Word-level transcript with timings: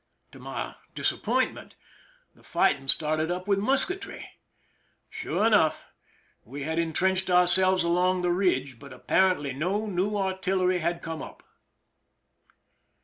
To 0.31 0.39
my 0.39 0.77
disappointment, 0.95 1.75
the 2.33 2.41
fighting 2.41 2.87
started 2.87 3.29
up 3.29 3.47
with 3.47 3.59
musketry. 3.59 4.27
Sure 5.11 5.45
enough, 5.45 5.85
we 6.43 6.63
had 6.63 6.79
intrenched 6.79 7.29
ourselves 7.29 7.83
along 7.83 8.23
the 8.23 8.31
ridge; 8.31 8.79
but 8.79 8.93
appa 8.93 9.35
rently 9.39 9.55
no 9.55 9.85
new 9.85 10.17
artillery 10.17 10.79
had 10.79 11.03
come 11.03 11.21
up. 11.21 11.43